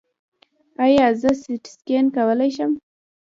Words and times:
ایا 0.85 1.07
زه 1.21 1.29
سټي 1.41 1.69
سکن 1.75 2.05
کولی 2.15 2.49
شم؟ 2.55 2.71